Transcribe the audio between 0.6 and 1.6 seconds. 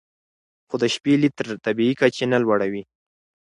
خو د شپې لید تر